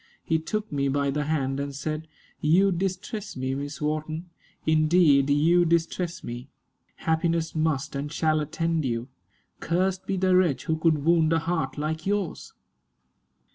[0.23, 2.07] He took me by the hand, and said,
[2.39, 4.31] "You distress me, Miss Wharton;
[4.65, 6.49] indeed you distress me.
[6.95, 9.09] Happiness must and shall attend you.
[9.59, 12.53] Cursed be the wretch who could wound a heart like yours."